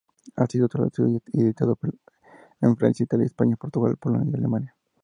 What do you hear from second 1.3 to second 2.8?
y editado en